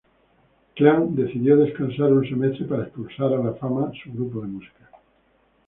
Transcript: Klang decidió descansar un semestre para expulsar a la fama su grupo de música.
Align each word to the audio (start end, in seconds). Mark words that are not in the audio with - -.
Klang 0.79 1.03
decidió 1.19 1.57
descansar 1.57 2.11
un 2.11 2.25
semestre 2.27 2.65
para 2.65 2.85
expulsar 2.85 3.31
a 3.35 3.43
la 3.43 3.53
fama 3.53 3.91
su 4.03 4.11
grupo 4.11 4.41
de 4.41 4.47
música. 4.47 4.89